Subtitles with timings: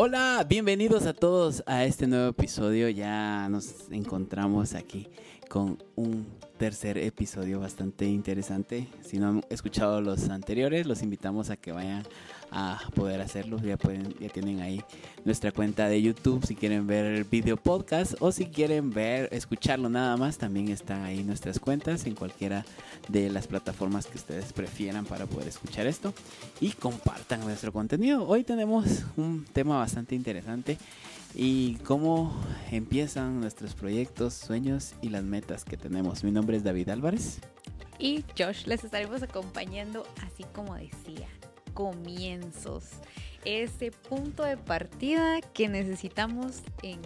[0.00, 2.88] Hola, bienvenidos a todos a este nuevo episodio.
[2.88, 5.08] Ya nos encontramos aquí
[5.48, 6.26] con un
[6.58, 8.88] tercer episodio bastante interesante.
[9.02, 12.04] Si no han escuchado los anteriores, los invitamos a que vayan
[12.50, 13.58] a poder hacerlo.
[13.58, 14.82] Ya pueden, ya tienen ahí
[15.24, 19.88] nuestra cuenta de YouTube si quieren ver el video podcast o si quieren ver, escucharlo
[19.88, 22.64] nada más, también está ahí nuestras cuentas en cualquiera
[23.08, 26.12] de las plataformas que ustedes prefieran para poder escuchar esto
[26.60, 28.26] y compartan nuestro contenido.
[28.26, 30.78] Hoy tenemos un tema bastante interesante
[31.34, 32.32] y cómo
[32.70, 36.24] empiezan nuestros proyectos, sueños y las metas que tenemos.
[36.24, 37.40] Mi nombre es David Álvarez.
[37.98, 41.28] Y Josh, les estaremos acompañando, así como decía,
[41.74, 42.84] comienzos.
[43.44, 47.00] Ese punto de partida que necesitamos en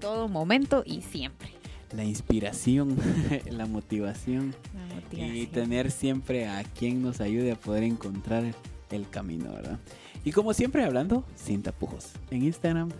[0.00, 1.50] todo momento y siempre.
[1.92, 2.96] La inspiración,
[3.50, 5.36] la motivación, La motivación.
[5.36, 8.44] y tener siempre a quien nos ayude a poder encontrar
[8.90, 9.78] el camino, ¿verdad?
[10.24, 12.90] Y como siempre hablando, sin tapujos, en Instagram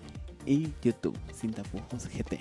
[0.47, 2.39] y YouTube, sin tapujos GT.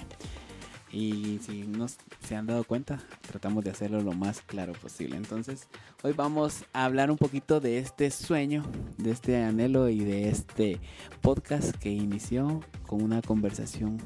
[0.91, 1.87] Y si no
[2.25, 5.17] se han dado cuenta, tratamos de hacerlo lo más claro posible.
[5.17, 5.67] Entonces,
[6.03, 8.63] hoy vamos a hablar un poquito de este sueño,
[8.97, 10.79] de este anhelo y de este
[11.21, 13.97] podcast que inició con una conversación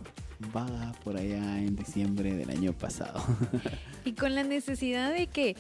[0.52, 3.24] vaga por allá en diciembre del año pasado.
[4.06, 5.56] Y con la necesidad de que,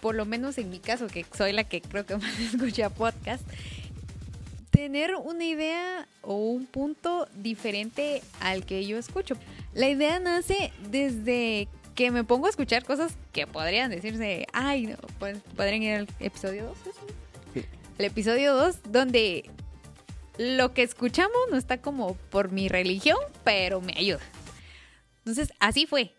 [0.00, 3.42] por lo menos en mi caso, que soy la que creo que más escucha podcast,
[4.80, 9.36] tener una idea o un punto diferente al que yo escucho.
[9.74, 14.96] La idea nace desde que me pongo a escuchar cosas que podrían decirse, ay, no,
[15.18, 16.78] pues podrían ir al episodio 2.
[17.52, 17.64] Sí.
[17.98, 19.50] El episodio 2, donde
[20.38, 24.22] lo que escuchamos no está como por mi religión, pero me ayuda.
[25.18, 26.14] Entonces, así fue.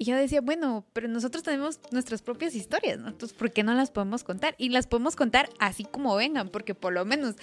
[0.00, 3.08] Y yo decía, bueno, pero nosotros tenemos nuestras propias historias, ¿no?
[3.08, 4.54] Entonces, ¿por qué no las podemos contar?
[4.56, 7.34] Y las podemos contar así como vengan, porque por lo menos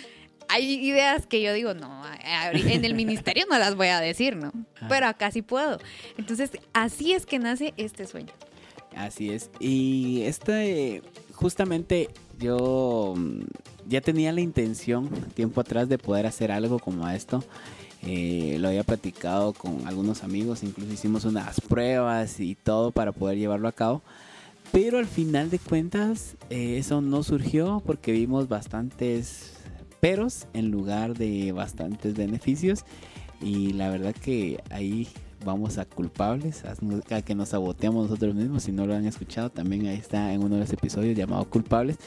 [0.49, 4.53] hay ideas que yo digo, no, en el ministerio no las voy a decir, ¿no?
[4.81, 4.87] Ah.
[4.89, 5.77] Pero acá sí puedo.
[6.17, 8.33] Entonces, así es que nace este sueño.
[8.95, 9.51] Así es.
[9.59, 13.41] Y este, justamente yo mm,
[13.85, 17.43] ya tenía la intención tiempo atrás de poder hacer algo como esto.
[18.09, 23.37] Eh, lo había platicado con algunos amigos, incluso hicimos unas pruebas y todo para poder
[23.37, 24.01] llevarlo a cabo.
[24.71, 29.57] Pero al final de cuentas eh, eso no surgió porque vimos bastantes
[29.99, 32.85] peros en lugar de bastantes beneficios.
[33.41, 35.09] Y la verdad que ahí
[35.47, 36.75] vamos a culpables, a,
[37.15, 38.63] a que nos saboteamos nosotros mismos.
[38.63, 41.97] Si no lo han escuchado, también ahí está en uno de los episodios llamado Culpables.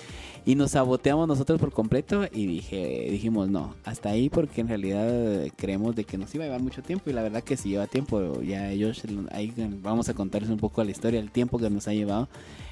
[0.45, 5.47] Y nos saboteamos nosotros por completo y dije, dijimos no, hasta ahí porque en realidad
[5.57, 7.87] creemos de que nos iba a llevar mucho tiempo y la verdad que si lleva
[7.87, 9.03] tiempo, ya ellos
[9.33, 9.53] ahí
[9.83, 12.29] vamos a contarles un poco la historia, el tiempo que nos ha llevado.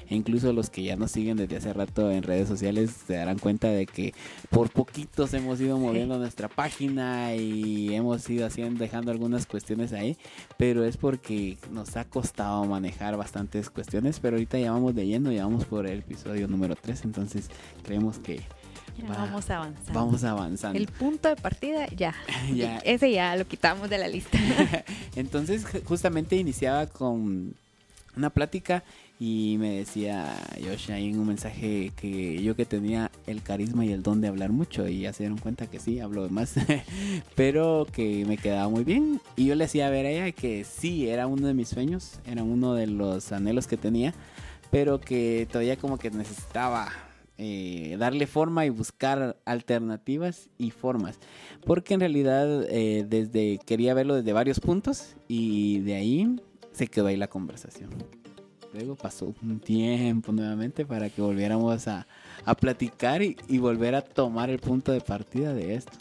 [0.09, 3.37] E incluso los que ya nos siguen desde hace rato en redes sociales se darán
[3.37, 4.13] cuenta de que
[4.49, 10.17] por poquitos hemos ido moviendo nuestra página y hemos ido haciendo, dejando algunas cuestiones ahí,
[10.57, 15.31] pero es porque nos ha costado manejar bastantes cuestiones, pero ahorita ya vamos de lleno,
[15.31, 17.49] ya vamos por el episodio número 3, entonces
[17.83, 18.41] creemos que
[19.09, 19.15] Va.
[19.15, 19.93] vamos avanzando.
[19.93, 20.77] vamos avanzando.
[20.79, 22.13] El punto de partida, ya.
[22.53, 22.79] Ya.
[22.79, 24.37] Ese ya lo quitamos de la lista.
[25.15, 27.53] Entonces ju- justamente iniciaba con
[28.17, 28.83] una plática
[29.19, 33.91] y me decía Josh ahí en un mensaje que yo que tenía el carisma y
[33.91, 36.55] el don de hablar mucho y ya se dieron cuenta que sí, hablo más,
[37.35, 41.09] pero que me quedaba muy bien y yo le hacía ver a ella que sí,
[41.09, 44.13] era uno de mis sueños, era uno de los anhelos que tenía,
[44.71, 46.89] pero que todavía como que necesitaba
[47.37, 51.19] eh, darle forma y buscar alternativas y formas.
[51.65, 56.35] Porque en realidad eh, desde quería verlo desde varios puntos y de ahí
[56.71, 57.89] se quedó ahí la conversación.
[58.73, 62.05] Luego pasó un tiempo nuevamente para que volviéramos a,
[62.45, 65.91] a platicar y, y volver a tomar el punto de partida de esto.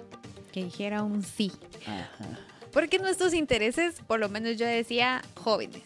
[0.53, 1.51] que dijera un sí.
[1.87, 2.39] Ajá.
[2.73, 5.83] Porque nuestros intereses, por lo menos yo decía jóvenes.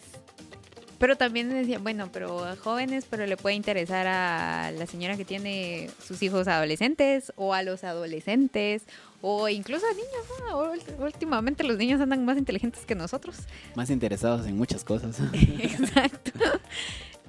[0.99, 5.25] Pero también decía, bueno, pero a jóvenes, pero le puede interesar a la señora que
[5.25, 8.83] tiene sus hijos adolescentes o a los adolescentes
[9.21, 10.77] o incluso a niños.
[10.97, 11.03] ¿no?
[11.05, 13.37] Últimamente los niños andan más inteligentes que nosotros.
[13.75, 15.19] Más interesados en muchas cosas.
[15.33, 16.31] Exacto.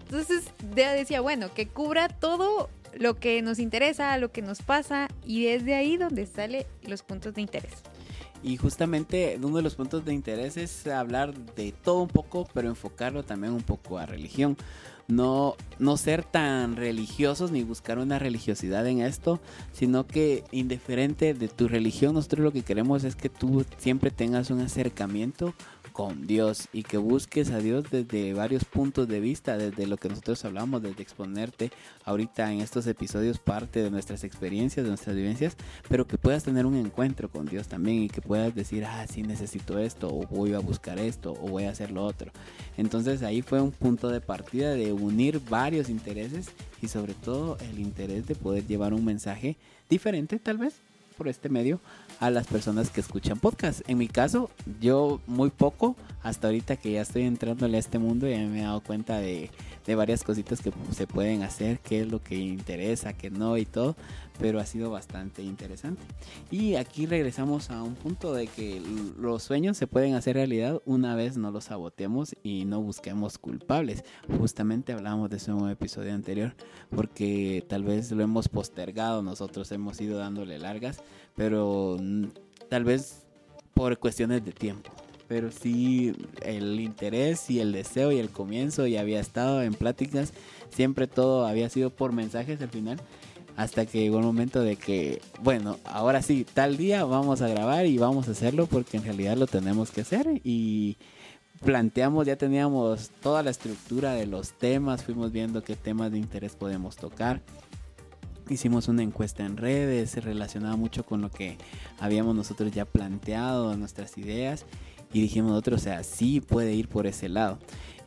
[0.05, 0.45] Entonces
[0.75, 5.75] decía, bueno, que cubra todo lo que nos interesa, lo que nos pasa y desde
[5.75, 7.73] ahí donde sale los puntos de interés.
[8.45, 12.69] Y justamente uno de los puntos de interés es hablar de todo un poco, pero
[12.69, 14.59] enfocarlo también un poco a religión.
[15.09, 19.41] No, no ser tan religiosos ni buscar una religiosidad en esto,
[19.73, 24.51] sino que indiferente de tu religión, nosotros lo que queremos es que tú siempre tengas
[24.51, 25.55] un acercamiento
[25.95, 30.09] con Dios y que busques a Dios desde varios puntos de vista, desde lo que
[30.09, 31.71] nosotros hablamos, desde exponerte
[32.05, 35.57] ahorita en estos episodios parte de nuestras experiencias, de nuestras vivencias,
[35.89, 39.23] pero que puedas tener un encuentro con Dios también y que puedas decir, ah, sí
[39.23, 42.33] necesito esto, o voy a buscar esto, o voy a hacer lo otro.
[42.77, 46.47] Entonces ahí fue un punto de partida de unir varios intereses
[46.81, 49.57] y sobre todo el interés de poder llevar un mensaje
[49.89, 50.75] diferente tal vez
[51.17, 51.81] por este medio
[52.21, 53.83] a las personas que escuchan podcast.
[53.89, 54.51] En mi caso,
[54.81, 58.63] yo muy poco, hasta ahorita que ya estoy entrándole a este mundo, ya me he
[58.63, 59.51] dado cuenta de,
[59.87, 63.67] de varias cositas que se pueden hacer, qué es lo que interesa, qué no y
[63.67, 63.95] todo,
[64.41, 66.03] pero ha sido bastante interesante.
[66.51, 68.81] Y aquí regresamos a un punto de que
[69.19, 74.03] los sueños se pueden hacer realidad una vez no los saboteemos y no busquemos culpables.
[74.39, 76.55] Justamente hablábamos de eso en un episodio anterior,
[76.89, 81.03] porque tal vez lo hemos postergado, nosotros hemos ido dándole largas,
[81.37, 81.99] pero
[82.71, 83.27] tal vez
[83.75, 84.91] por cuestiones de tiempo
[85.35, 90.33] pero sí el interés y el deseo y el comienzo ya había estado en pláticas,
[90.71, 93.01] siempre todo había sido por mensajes al final,
[93.57, 97.87] hasta que llegó el momento de que, bueno, ahora sí, tal día vamos a grabar
[97.87, 100.99] y vamos a hacerlo porque en realidad lo tenemos que hacer y
[101.65, 106.55] planteamos, ya teníamos toda la estructura de los temas, fuimos viendo qué temas de interés
[106.55, 107.41] podemos tocar.
[108.49, 111.59] Hicimos una encuesta en redes, se relacionaba mucho con lo que
[111.99, 114.65] habíamos nosotros ya planteado, nuestras ideas
[115.15, 117.59] y dijimos nosotros, o sea, sí puede ir por ese lado.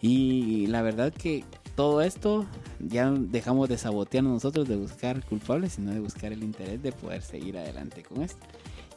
[0.01, 1.43] Y la verdad que
[1.75, 2.45] todo esto
[2.79, 7.21] ya dejamos de sabotearnos nosotros de buscar culpables, sino de buscar el interés de poder
[7.21, 8.45] seguir adelante con esto.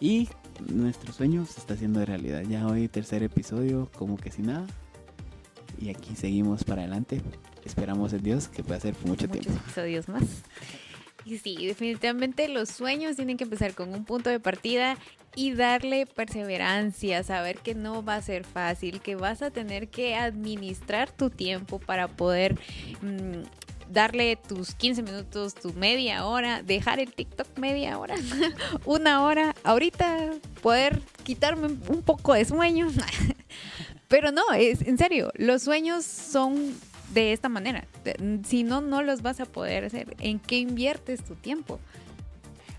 [0.00, 0.28] Y
[0.72, 2.42] nuestro sueño se está haciendo realidad.
[2.42, 4.66] Ya hoy tercer episodio, como que sin nada.
[5.78, 7.22] Y aquí seguimos para adelante.
[7.64, 9.62] Esperamos en Dios que pueda ser por mucho Muchos tiempo.
[9.64, 10.24] episodios más.
[11.24, 14.96] Y sí, definitivamente los sueños tienen que empezar con un punto de partida
[15.36, 20.16] y darle perseverancia, saber que no va a ser fácil, que vas a tener que
[20.16, 22.58] administrar tu tiempo para poder
[23.02, 23.42] mm,
[23.90, 28.16] darle tus 15 minutos, tu media hora, dejar el TikTok media hora,
[28.84, 30.30] una hora, ahorita
[30.62, 32.88] poder quitarme un poco de sueño.
[34.08, 36.74] Pero no, es en serio, los sueños son
[37.12, 37.86] de esta manera.
[38.44, 40.16] Si no, no los vas a poder hacer.
[40.18, 41.78] ¿En qué inviertes tu tiempo?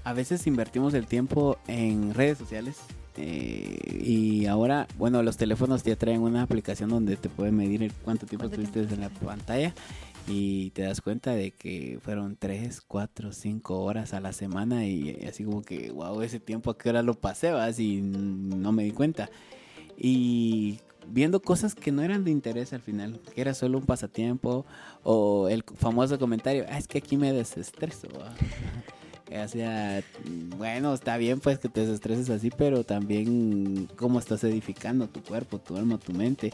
[0.04, 2.78] A veces invertimos el tiempo en redes sociales.
[3.18, 8.26] eh, y ahora, bueno, los teléfonos ya traen una aplicación donde te pueden medir cuánto
[8.26, 9.74] tiempo ¿Cuánto estuviste en la pantalla
[10.28, 15.26] y te das cuenta de que fueron 3, 4, 5 horas a la semana y
[15.28, 18.84] así como que, wow, ese tiempo a qué hora lo pasé, vas y no me
[18.84, 19.30] di cuenta.
[19.98, 24.66] Y viendo cosas que no eran de interés al final, que era solo un pasatiempo
[25.04, 28.08] o el famoso comentario, ah, es que aquí me desestreso.
[28.20, 28.34] ¿va?".
[29.34, 30.04] O sea,
[30.58, 35.58] bueno, está bien pues que te desestreses así, pero también cómo estás edificando tu cuerpo,
[35.58, 36.52] tu alma, tu mente.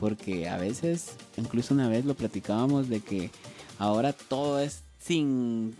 [0.00, 3.30] Porque a veces, incluso una vez lo platicábamos de que
[3.78, 5.74] ahora todo es sin,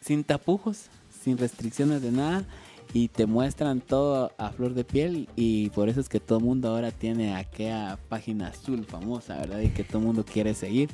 [0.00, 0.86] sin tapujos,
[1.22, 2.44] sin restricciones de nada
[2.92, 6.44] y te muestran todo a flor de piel y por eso es que todo el
[6.44, 9.60] mundo ahora tiene aquella página azul famosa, ¿verdad?
[9.60, 10.90] Y que todo el mundo quiere seguir.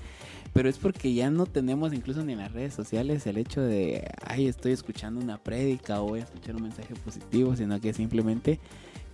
[0.52, 4.08] Pero es porque ya no tenemos incluso ni en las redes sociales el hecho de,
[4.24, 8.58] ay, estoy escuchando una prédica o voy a escuchar un mensaje positivo, sino que simplemente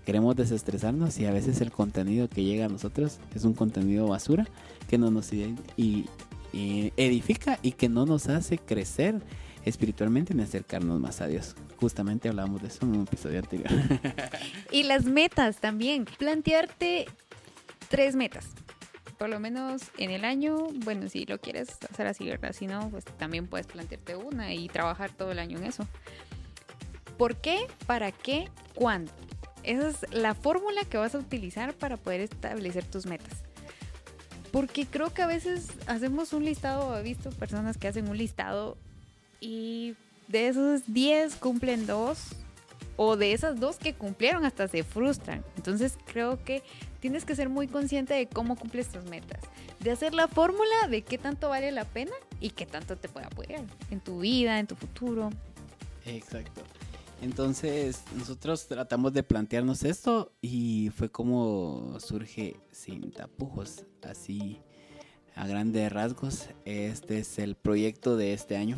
[0.06, 4.46] queremos desestresarnos y a veces el contenido que llega a nosotros es un contenido basura
[4.88, 9.20] que no nos y, y edifica y que no nos hace crecer
[9.66, 11.54] espiritualmente ni acercarnos más a Dios.
[11.78, 13.68] Justamente hablábamos de eso en un episodio anterior.
[14.70, 16.06] Y las metas también.
[16.18, 17.06] Plantearte
[17.88, 18.48] tres metas.
[19.18, 22.52] Por lo menos en el año, bueno, si lo quieres hacer así, ¿verdad?
[22.52, 25.86] Si no, pues también puedes plantearte una y trabajar todo el año en eso.
[27.18, 27.66] ¿Por qué?
[27.86, 28.48] ¿Para qué?
[28.74, 29.10] ¿Cuándo?
[29.62, 33.42] Esa es la fórmula que vas a utilizar para poder establecer tus metas.
[34.52, 38.76] Porque creo que a veces hacemos un listado, he visto personas que hacen un listado
[39.40, 39.94] y
[40.28, 42.18] de esos 10 cumplen dos
[42.96, 45.44] o de esas dos que cumplieron hasta se frustran.
[45.56, 46.62] Entonces creo que
[47.00, 49.40] tienes que ser muy consciente de cómo cumples tus metas,
[49.80, 53.26] de hacer la fórmula de qué tanto vale la pena y qué tanto te puede
[53.26, 55.30] apoyar en tu vida, en tu futuro.
[56.04, 56.62] Exacto.
[57.22, 64.60] Entonces nosotros tratamos de plantearnos esto y fue como surge sin tapujos, así
[65.36, 66.48] a grandes rasgos.
[66.64, 68.76] Este es el proyecto de este año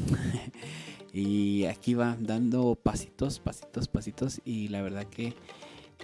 [1.13, 5.35] y aquí va dando pasitos, pasitos, pasitos y la verdad que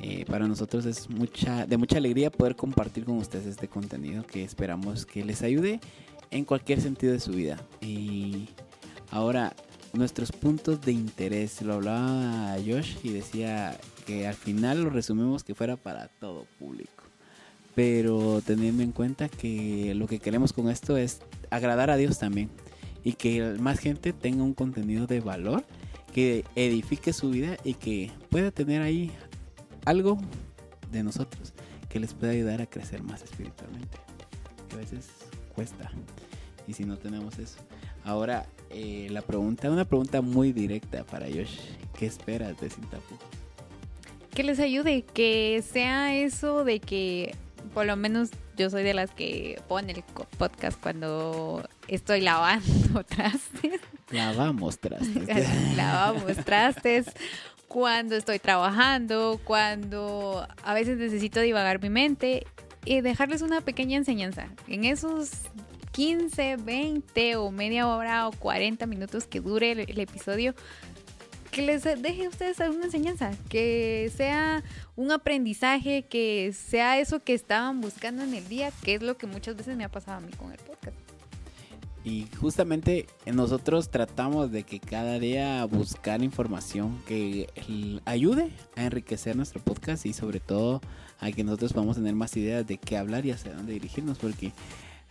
[0.01, 4.43] eh, para nosotros es mucha, de mucha alegría poder compartir con ustedes este contenido que
[4.43, 5.81] esperamos que les ayude
[6.31, 7.61] en cualquier sentido de su vida.
[7.81, 8.49] Y
[9.11, 9.55] ahora,
[9.93, 15.55] nuestros puntos de interés, lo hablaba Josh y decía que al final lo resumimos que
[15.55, 17.04] fuera para todo público.
[17.75, 22.51] Pero teniendo en cuenta que lo que queremos con esto es agradar a Dios también
[23.03, 25.65] y que más gente tenga un contenido de valor
[26.13, 29.11] que edifique su vida y que pueda tener ahí
[29.85, 30.19] algo
[30.93, 31.53] de nosotros
[31.89, 33.99] que les pueda ayudar a crecer más espiritualmente.
[34.69, 35.09] Que a veces
[35.55, 35.93] cuesta.
[36.67, 37.59] Y si no tenemos eso.
[38.03, 41.57] Ahora, eh, la pregunta, una pregunta muy directa para Josh.
[41.97, 42.85] ¿Qué esperas de Sin
[44.35, 47.37] Que les ayude, que sea eso de que
[47.75, 50.05] por lo menos yo soy de las que pone el
[50.39, 53.81] podcast cuando estoy lavando trastes.
[54.11, 55.29] Lavamos trastes.
[55.77, 57.07] Lavamos trastes.
[57.67, 62.47] Cuando estoy trabajando, cuando a veces necesito divagar mi mente
[62.85, 64.49] y dejarles una pequeña enseñanza.
[64.69, 65.31] En esos
[65.95, 70.55] 15, 20 o media hora o 40 minutos que dure el, episodio,
[71.55, 74.65] que les deje a ustedes alguna enseñanza, que sea
[74.97, 79.29] un aprendizaje, que sea eso que estaban buscando en el día, que es lo que
[79.29, 80.97] muchas veces me ha pasado a mí con el podcast.
[82.03, 87.49] Y justamente nosotros tratamos de que cada día buscar información que
[88.05, 90.81] ayude a enriquecer nuestro podcast y sobre todo
[91.21, 94.53] a que nosotros podamos tener más ideas de qué hablar y hacia dónde dirigirnos, porque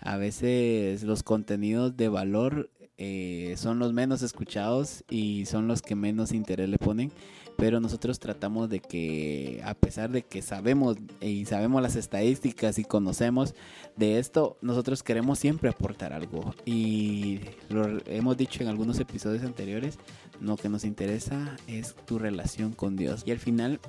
[0.01, 5.95] a veces los contenidos de valor eh, son los menos escuchados y son los que
[5.95, 7.11] menos interés le ponen
[7.57, 12.83] pero nosotros tratamos de que a pesar de que sabemos y sabemos las estadísticas y
[12.83, 13.53] conocemos
[13.95, 16.53] de esto, nosotros queremos siempre aportar algo.
[16.65, 19.97] Y lo hemos dicho en algunos episodios anteriores,
[20.41, 23.23] lo que nos interesa es tu relación con Dios.
[23.25, 23.79] Y al final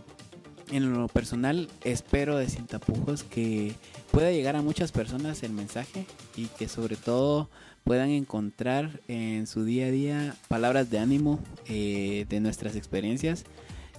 [0.70, 3.74] en lo personal espero de Sin Tapujos que
[4.10, 6.06] pueda llegar a muchas personas el mensaje
[6.36, 7.50] y que sobre todo
[7.84, 13.44] puedan encontrar en su día a día palabras de ánimo eh, de nuestras experiencias.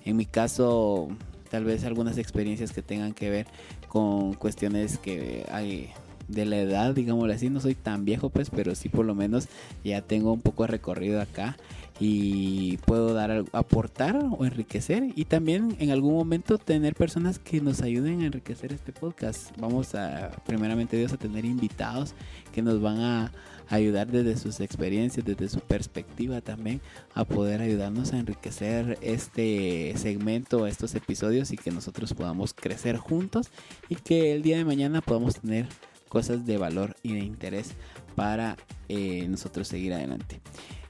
[0.04, 1.08] En mi caso,
[1.50, 3.48] tal vez algunas experiencias que tengan que ver
[3.88, 5.92] con cuestiones que hay
[6.28, 9.48] de la edad, digámoslo así, no soy tan viejo pues, pero sí por lo menos
[9.84, 11.56] ya tengo un poco de recorrido acá
[12.00, 17.82] y puedo dar aportar o enriquecer y también en algún momento tener personas que nos
[17.82, 19.52] ayuden a enriquecer este podcast.
[19.58, 22.16] Vamos a primeramente Dios a tener invitados
[22.54, 23.32] que nos van a
[23.70, 26.82] ayudar desde sus experiencias, desde su perspectiva también
[27.14, 33.50] a poder ayudarnos a enriquecer este segmento, estos episodios y que nosotros podamos crecer juntos
[33.90, 35.68] y que el día de mañana podamos tener
[36.10, 37.72] cosas de valor y de interés
[38.16, 38.58] para
[38.88, 40.40] eh, nosotros seguir adelante.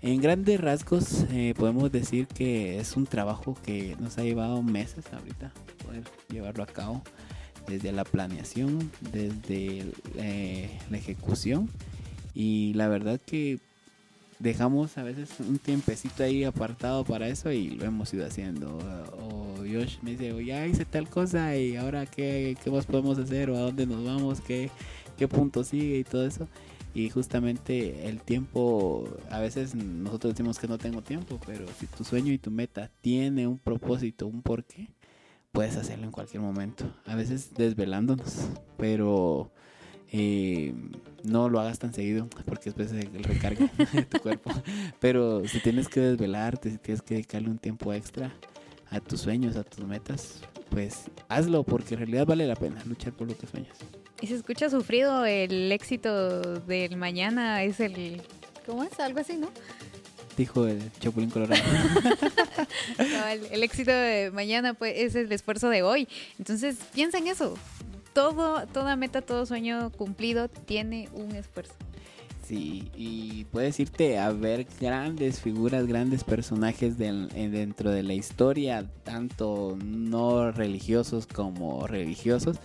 [0.01, 5.05] En grandes rasgos eh, podemos decir que es un trabajo que nos ha llevado meses
[5.11, 5.51] ahorita
[5.83, 7.01] poder llevarlo a cabo
[7.67, 11.69] desde la planeación, desde eh, la ejecución
[12.35, 13.59] y la verdad que
[14.39, 18.77] dejamos a veces un tiempecito ahí apartado para eso y lo hemos ido haciendo.
[19.17, 23.49] O Josh me dice, ya hice tal cosa y ahora qué, qué más podemos hacer
[23.49, 24.69] o a dónde nos vamos, qué,
[25.17, 26.47] qué punto sigue y todo eso.
[26.93, 32.05] Y justamente el tiempo, a veces nosotros decimos que no tengo tiempo, pero si tu
[32.05, 34.87] sueño y tu meta tiene un propósito, un porqué,
[35.51, 36.85] puedes hacerlo en cualquier momento.
[37.05, 39.51] A veces desvelándonos, pero
[40.11, 40.73] eh,
[41.23, 44.51] no lo hagas tan seguido porque después el recarga de tu cuerpo.
[44.99, 48.33] Pero si tienes que desvelarte, si tienes que dedicarle un tiempo extra
[48.89, 53.13] a tus sueños, a tus metas, pues hazlo porque en realidad vale la pena luchar
[53.13, 53.77] por lo que sueñas.
[54.21, 58.21] Y se escucha sufrido el éxito del mañana, es el...
[58.65, 58.99] ¿Cómo es?
[58.99, 59.49] Algo así, ¿no?
[60.37, 61.61] Dijo el Chapulín Colorado.
[63.51, 66.07] el, éxito de mañana pues, es el esfuerzo de hoy.
[66.37, 67.55] Entonces piensa en eso.
[68.15, 71.73] Todo, toda meta, todo sueño cumplido tiene un esfuerzo.
[72.47, 79.77] Sí, y puedes irte a ver grandes figuras, grandes personajes dentro de la historia, tanto
[79.83, 82.57] no religiosos como religiosos,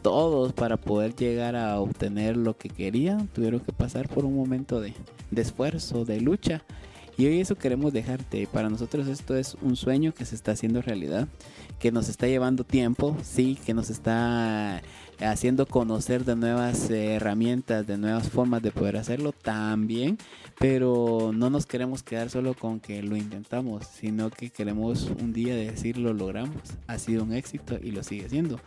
[0.00, 4.80] todos para poder llegar a obtener lo que querían tuvieron que pasar por un momento
[4.80, 4.94] de,
[5.36, 6.62] esfuerzo, de lucha.
[7.16, 8.48] Y hoy eso queremos dejarte.
[8.48, 11.28] Para nosotros esto es un sueño que se está haciendo realidad,
[11.78, 14.82] que nos está llevando tiempo, sí, que nos está
[15.20, 20.18] haciendo conocer de nuevas herramientas, de nuevas formas de poder hacerlo también,
[20.58, 25.54] pero no nos queremos quedar solo con que lo intentamos, sino que queremos un día
[25.54, 28.58] decir lo logramos, ha sido un éxito y lo sigue siendo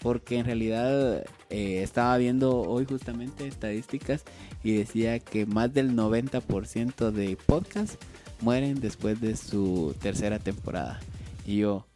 [0.00, 4.22] porque en realidad eh, estaba viendo hoy justamente estadísticas
[4.62, 7.98] y decía que más del 90% de podcasts
[8.40, 11.00] mueren después de su tercera temporada.
[11.46, 11.86] Y yo,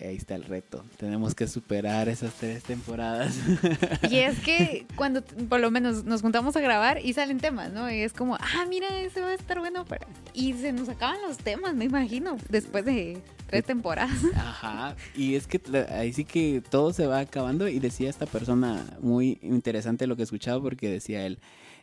[0.00, 0.84] ahí está el reto.
[0.98, 3.36] Tenemos que superar esas tres temporadas.
[4.10, 7.90] Y es que cuando por lo menos nos juntamos a grabar y salen temas, ¿no?
[7.90, 10.06] Y es como, ah, mira, ese va a estar bueno para...
[10.32, 13.18] Y se nos acaban los temas, me imagino, después de
[13.54, 14.18] tres temporadas.
[14.34, 18.84] Ajá, y es que ahí sí que todo se va acabando y decía esta persona
[19.00, 21.38] muy interesante lo que escuchaba porque decía él,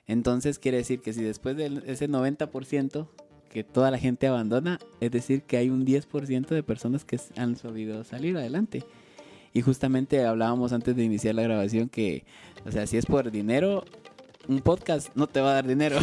[0.08, 3.08] entonces quiere decir que si después de ese 90%
[3.50, 7.58] que toda la gente abandona, es decir, que hay un 10% de personas que han
[7.58, 8.86] sabido salir adelante.
[9.54, 12.24] Y justamente hablábamos antes de iniciar la grabación que,
[12.66, 13.84] o sea, si es por dinero,
[14.48, 15.98] un podcast no te va a dar dinero.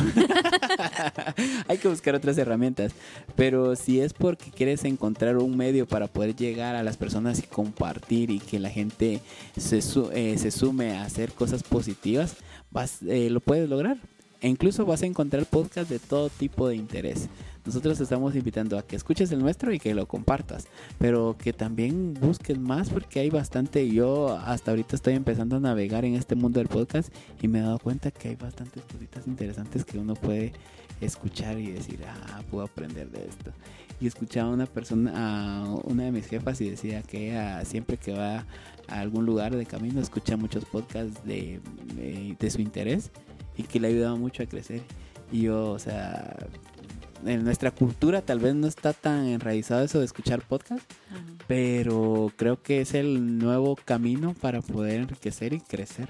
[1.68, 2.92] Hay que buscar otras herramientas.
[3.37, 7.42] Pero si es porque quieres encontrar un medio para poder llegar a las personas y
[7.42, 9.21] compartir y que la gente
[9.57, 9.78] se,
[10.12, 12.37] eh, se sume a hacer cosas positivas,
[12.71, 13.99] vas, eh, lo puedes lograr.
[14.40, 17.28] E incluso vas a encontrar podcasts de todo tipo de interés.
[17.68, 20.68] Nosotros te estamos invitando a que escuches el nuestro y que lo compartas,
[20.99, 23.87] pero que también busques más porque hay bastante.
[23.90, 27.62] Yo hasta ahorita estoy empezando a navegar en este mundo del podcast y me he
[27.62, 30.52] dado cuenta que hay bastantes cositas interesantes que uno puede
[31.00, 33.52] escuchar y decir, ah, puedo aprender de esto.
[34.00, 37.97] Y escuchaba a una persona, a una de mis jefas y decía que ella siempre
[37.97, 38.47] que va
[38.87, 41.61] a algún lugar de camino escucha muchos podcasts de,
[42.38, 43.11] de su interés
[43.58, 44.80] y que le ha ayudado mucho a crecer.
[45.30, 46.34] Y yo, o sea,
[47.26, 50.90] en nuestra cultura tal vez no está tan enraizado eso de escuchar podcast,
[51.46, 56.08] pero creo que es el nuevo camino para poder enriquecer y crecer.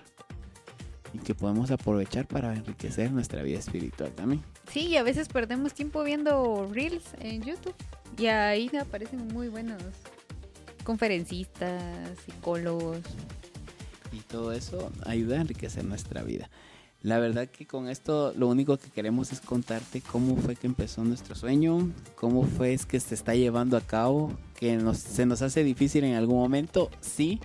[1.14, 4.42] Y que podemos aprovechar para enriquecer nuestra vida espiritual también.
[4.70, 7.74] Sí, y a veces perdemos tiempo viendo reels en YouTube.
[8.18, 9.82] Y ahí aparecen muy buenos
[10.84, 11.82] conferencistas,
[12.26, 13.00] psicólogos.
[14.12, 16.50] Y todo eso ayuda a enriquecer nuestra vida.
[17.02, 21.04] La verdad que con esto lo único que queremos es contarte cómo fue que empezó
[21.04, 25.40] nuestro sueño, cómo fue es que se está llevando a cabo, que nos, se nos
[25.42, 27.38] hace difícil en algún momento, sí,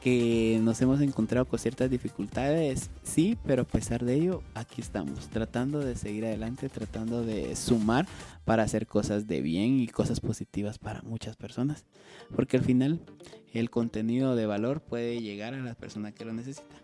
[0.00, 5.28] que nos hemos encontrado con ciertas dificultades, sí, pero a pesar de ello, aquí estamos,
[5.28, 8.06] tratando de seguir adelante, tratando de sumar
[8.44, 11.84] para hacer cosas de bien y cosas positivas para muchas personas,
[12.34, 13.00] porque al final
[13.52, 16.76] el contenido de valor puede llegar a la persona que lo necesita.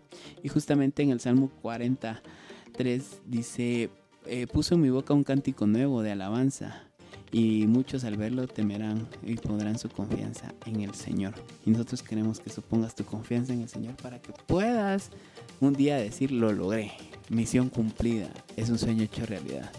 [0.43, 3.89] Y justamente en el Salmo 43 dice,
[4.25, 6.86] eh, puso en mi boca un cántico nuevo de alabanza
[7.31, 11.33] y muchos al verlo temerán y pondrán su confianza en el Señor.
[11.65, 15.09] Y nosotros queremos que supongas tu confianza en el Señor para que puedas
[15.59, 16.91] un día decir lo logré,
[17.29, 19.71] misión cumplida, es un sueño hecho realidad.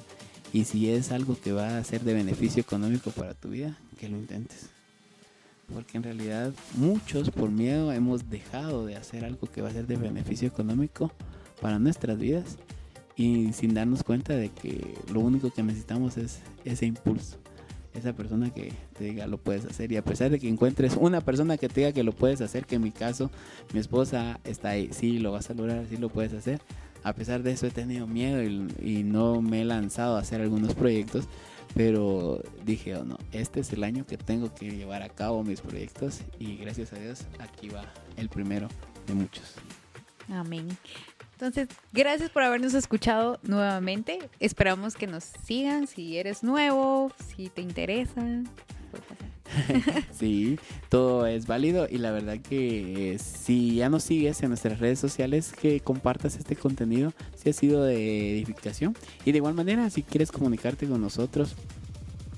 [0.52, 4.08] Y si es algo que va a ser de beneficio económico para tu vida, que
[4.08, 4.70] lo intentes.
[5.72, 9.86] Porque en realidad muchos por miedo hemos dejado de hacer algo que va a ser
[9.86, 11.12] de beneficio económico
[11.60, 12.56] para nuestras vidas
[13.18, 17.36] y sin darnos cuenta de que lo único que necesitamos es ese impulso.
[17.92, 21.20] Esa persona que te diga lo puedes hacer y a pesar de que encuentres una
[21.20, 23.28] persona que te diga que lo puedes hacer, que en mi caso
[23.74, 26.60] mi esposa está ahí, sí lo vas a lograr, sí lo puedes hacer.
[27.02, 30.74] A pesar de eso he tenido miedo y, no me he lanzado a hacer algunos
[30.74, 31.26] proyectos,
[31.74, 35.60] pero dije, oh no, este es el año que tengo que llevar a cabo mis
[35.60, 37.84] proyectos y gracias a Dios aquí va
[38.16, 38.68] el primero
[39.08, 39.54] de muchos.
[40.28, 40.68] Amén.
[41.40, 44.18] Entonces, gracias por habernos escuchado nuevamente.
[44.40, 48.42] Esperamos que nos sigan si eres nuevo, si te interesa.
[50.10, 54.80] sí, todo es válido y la verdad que eh, si ya nos sigues en nuestras
[54.80, 58.96] redes sociales, que compartas este contenido si ha sido de edificación.
[59.24, 61.54] Y de igual manera, si quieres comunicarte con nosotros,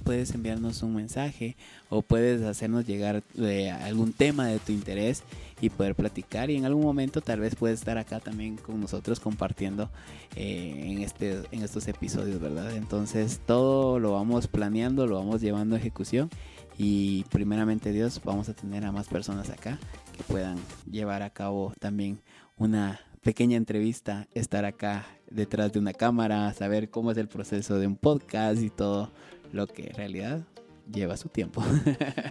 [0.04, 1.56] puedes enviarnos un mensaje
[1.88, 5.22] o puedes hacernos llegar de algún tema de tu interés
[5.60, 9.20] y poder platicar y en algún momento tal vez puedes estar acá también con nosotros
[9.20, 9.90] compartiendo
[10.36, 12.76] eh, en, este, en estos episodios, ¿verdad?
[12.76, 16.30] Entonces todo lo vamos planeando, lo vamos llevando a ejecución
[16.78, 19.78] y primeramente Dios vamos a tener a más personas acá
[20.16, 20.58] que puedan
[20.90, 22.20] llevar a cabo también
[22.56, 27.86] una pequeña entrevista, estar acá detrás de una cámara, saber cómo es el proceso de
[27.86, 29.10] un podcast y todo
[29.52, 30.46] lo que en realidad
[30.92, 31.62] lleva su tiempo.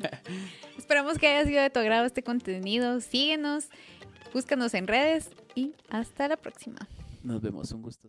[0.77, 2.99] Esperamos que haya sido de tu agrado este contenido.
[3.01, 3.69] Síguenos,
[4.33, 6.87] búscanos en redes y hasta la próxima.
[7.23, 8.07] Nos vemos, un gusto.